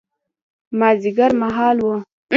[0.79, 1.87] مازیګر مهال و.